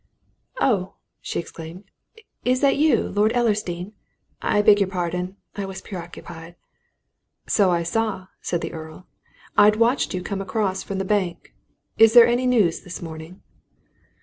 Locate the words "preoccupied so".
5.83-7.69